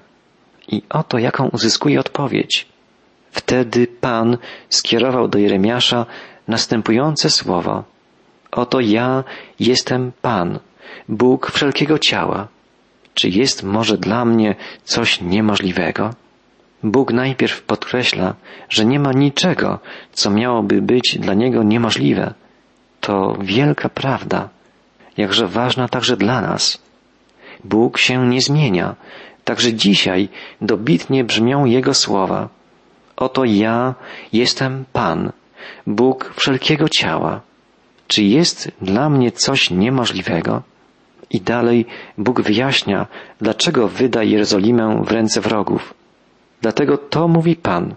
I 0.68 0.82
oto 0.90 1.18
jaką 1.18 1.48
uzyskuje 1.48 2.00
odpowiedź. 2.00 2.66
Wtedy 3.32 3.86
Pan 3.86 4.38
skierował 4.68 5.28
do 5.28 5.38
Jeremiasza 5.38 6.06
następujące 6.48 7.30
słowo. 7.30 7.84
Oto 8.52 8.80
ja 8.80 9.24
jestem 9.60 10.12
Pan, 10.22 10.58
Bóg 11.08 11.50
wszelkiego 11.50 11.98
ciała. 11.98 12.48
Czy 13.14 13.28
jest 13.28 13.62
może 13.62 13.98
dla 13.98 14.24
mnie 14.24 14.54
coś 14.84 15.20
niemożliwego? 15.20 16.10
Bóg 16.82 17.12
najpierw 17.12 17.62
podkreśla, 17.62 18.34
że 18.68 18.84
nie 18.84 19.00
ma 19.00 19.12
niczego, 19.12 19.78
co 20.12 20.30
miałoby 20.30 20.82
być 20.82 21.18
dla 21.20 21.34
Niego 21.34 21.62
niemożliwe. 21.62 22.34
To 23.00 23.36
wielka 23.40 23.88
prawda, 23.88 24.48
jakże 25.16 25.46
ważna 25.46 25.88
także 25.88 26.16
dla 26.16 26.40
nas. 26.40 26.78
Bóg 27.64 27.98
się 27.98 28.26
nie 28.26 28.40
zmienia, 28.40 28.94
także 29.44 29.72
dzisiaj 29.72 30.28
dobitnie 30.60 31.24
brzmią 31.24 31.64
Jego 31.64 31.94
słowa. 31.94 32.48
Oto 33.16 33.44
ja 33.44 33.94
jestem 34.32 34.84
Pan, 34.92 35.32
Bóg 35.86 36.32
wszelkiego 36.36 36.88
ciała. 36.88 37.40
Czy 38.08 38.22
jest 38.22 38.70
dla 38.82 39.10
mnie 39.10 39.32
coś 39.32 39.70
niemożliwego? 39.70 40.62
I 41.30 41.40
dalej 41.40 41.86
Bóg 42.18 42.40
wyjaśnia, 42.40 43.06
dlaczego 43.40 43.88
wyda 43.88 44.22
Jerozolimę 44.22 45.02
w 45.04 45.10
ręce 45.10 45.40
wrogów. 45.40 45.94
Dlatego 46.62 46.98
to 46.98 47.28
mówi 47.28 47.56
Pan. 47.56 47.94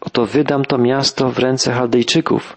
Oto 0.00 0.26
wydam 0.26 0.64
to 0.64 0.78
miasto 0.78 1.30
w 1.30 1.38
ręce 1.38 1.72
Chaldejczyków 1.72 2.56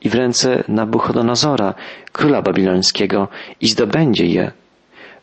i 0.00 0.08
w 0.08 0.14
ręce 0.14 0.64
Nabuchodonozora, 0.68 1.74
króla 2.12 2.42
babilońskiego 2.42 3.28
i 3.60 3.68
zdobędzie 3.68 4.26
je. 4.26 4.52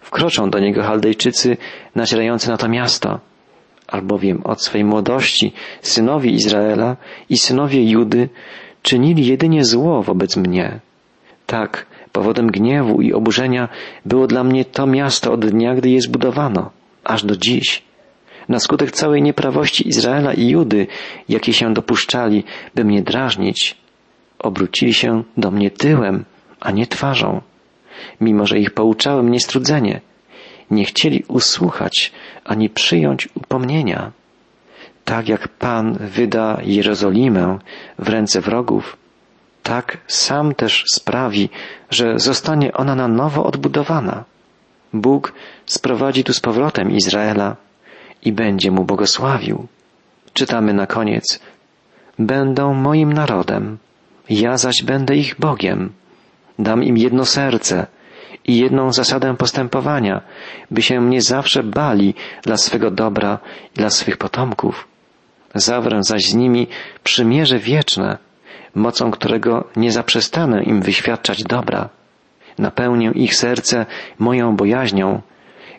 Wkroczą 0.04 0.50
do 0.50 0.60
niego 0.60 0.84
Chaldejczycy 0.84 1.58
nacierający 1.96 2.50
na 2.50 2.58
to 2.58 2.70
miasto. 2.70 3.20
Albowiem 3.88 4.44
od 4.44 4.64
swej 4.64 4.84
młodości 4.84 5.54
synowie 5.82 6.32
Izraela 6.32 6.98
i 7.30 7.38
synowie 7.38 7.90
Judy 7.90 8.30
czynili 8.82 9.28
jedynie 9.28 9.66
zło 9.66 10.04
wobec 10.04 10.38
mnie. 10.38 10.80
Tak, 11.46 11.86
powodem 12.12 12.48
gniewu 12.48 13.02
i 13.02 13.14
oburzenia 13.14 13.70
było 14.06 14.28
dla 14.28 14.44
mnie 14.44 14.66
to 14.66 14.88
miasto 14.88 15.32
od 15.32 15.46
dnia, 15.46 15.76
gdy 15.76 15.90
je 15.90 16.02
zbudowano, 16.02 16.72
aż 17.04 17.24
do 17.26 17.36
dziś. 17.38 17.84
Na 18.50 18.60
skutek 18.60 18.92
całej 18.92 19.22
nieprawości 19.22 19.88
Izraela 19.88 20.34
i 20.34 20.48
Judy, 20.48 20.88
jakie 21.30 21.54
się 21.54 21.74
dopuszczali, 21.74 22.44
by 22.76 22.84
mnie 22.84 23.02
drażnić, 23.02 23.78
obrócili 24.40 24.94
się 24.94 25.24
do 25.38 25.52
mnie 25.52 25.72
tyłem, 25.72 26.26
a 26.60 26.72
nie 26.72 26.88
twarzą. 26.88 27.42
Mimo, 28.22 28.46
że 28.46 28.60
ich 28.60 28.72
pouczałem 28.72 29.32
niestrudzenie, 29.32 30.02
nie 30.72 30.86
chcieli 30.86 31.24
usłuchać 31.28 32.12
ani 32.44 32.70
przyjąć 32.70 33.30
upomnienia. 33.36 34.12
Tak 35.06 35.28
jak 35.28 35.48
Pan 35.48 35.98
wyda 36.00 36.58
Jerozolimę 36.64 37.60
w 38.00 38.10
ręce 38.10 38.42
wrogów, 38.42 38.98
tak 39.64 39.98
sam 40.08 40.56
też 40.56 40.84
sprawi, 40.94 41.50
że 41.90 42.20
zostanie 42.20 42.74
ona 42.74 42.96
na 42.96 43.08
nowo 43.08 43.46
odbudowana. 43.46 44.24
Bóg 44.94 45.34
sprowadzi 45.66 46.24
tu 46.24 46.34
z 46.34 46.40
powrotem 46.40 46.92
Izraela 46.92 47.56
i 48.22 48.32
będzie 48.32 48.72
mu 48.72 48.84
błogosławił. 48.84 49.68
Czytamy 50.34 50.74
na 50.74 50.88
koniec. 50.88 51.40
Będą 52.20 52.74
moim 52.74 53.14
narodem, 53.14 53.78
ja 54.30 54.58
zaś 54.58 54.84
będę 54.84 55.16
ich 55.16 55.36
Bogiem. 55.40 55.92
Dam 56.60 56.84
im 56.84 56.98
jedno 56.98 57.26
serce 57.26 57.88
i 58.46 58.58
jedną 58.58 58.94
zasadę 58.94 59.38
postępowania, 59.38 60.22
by 60.72 60.82
się 60.82 61.02
mnie 61.02 61.22
zawsze 61.22 61.64
bali 61.64 62.14
dla 62.44 62.58
swego 62.58 62.92
dobra 62.92 63.40
i 63.76 63.78
dla 63.78 63.90
swych 63.90 64.18
potomków. 64.18 64.88
Zawrę 65.56 66.04
zaś 66.04 66.24
z 66.24 66.34
nimi 66.34 66.68
przymierze 67.04 67.60
wieczne, 67.60 68.18
mocą 68.76 69.12
którego 69.12 69.68
nie 69.76 69.92
zaprzestanę 69.92 70.64
im 70.64 70.82
wyświadczać 70.82 71.44
dobra. 71.44 71.90
Napełnię 72.58 73.12
ich 73.16 73.36
serce 73.36 73.86
moją 74.20 74.56
bojaźnią, 74.56 75.22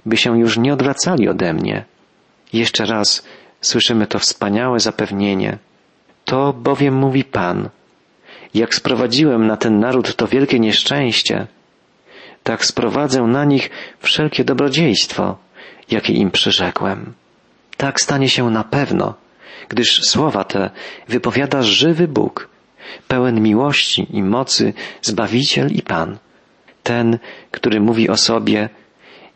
by 0.06 0.16
się 0.16 0.38
już 0.38 0.58
nie 0.58 0.72
odwracali 0.72 1.28
ode 1.28 1.52
mnie. 1.52 1.84
Jeszcze 2.52 2.84
raz 2.84 3.26
słyszymy 3.60 4.06
to 4.06 4.18
wspaniałe 4.18 4.80
zapewnienie. 4.80 5.58
To 6.24 6.52
bowiem 6.52 6.94
mówi 6.94 7.24
Pan. 7.24 7.68
Jak 8.54 8.74
sprowadziłem 8.74 9.46
na 9.46 9.56
ten 9.56 9.80
naród 9.80 10.16
to 10.16 10.26
wielkie 10.26 10.60
nieszczęście, 10.60 11.46
tak 12.44 12.64
sprowadzę 12.64 13.22
na 13.22 13.44
nich 13.44 13.70
wszelkie 13.98 14.44
dobrodziejstwo, 14.44 15.38
jakie 15.90 16.12
im 16.12 16.30
przyrzekłem. 16.30 17.12
Tak 17.76 18.00
stanie 18.00 18.28
się 18.28 18.50
na 18.50 18.64
pewno, 18.64 19.14
gdyż 19.68 20.00
słowa 20.02 20.44
te 20.44 20.70
wypowiada 21.08 21.62
żywy 21.62 22.08
Bóg, 22.08 22.48
pełen 23.08 23.42
miłości 23.42 24.06
i 24.10 24.22
mocy, 24.22 24.72
Zbawiciel 25.02 25.70
i 25.72 25.82
Pan, 25.82 26.18
ten, 26.82 27.18
który 27.50 27.80
mówi 27.80 28.08
o 28.08 28.16
sobie, 28.16 28.68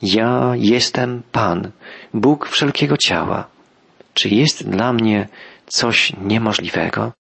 ja 0.03 0.53
jestem 0.55 1.23
Pan, 1.33 1.71
Bóg 2.15 2.49
wszelkiego 2.49 2.97
ciała. 2.97 3.49
Czy 4.15 4.29
jest 4.29 4.69
dla 4.69 4.93
mnie 4.93 5.29
coś 5.67 6.13
niemożliwego? 6.23 7.18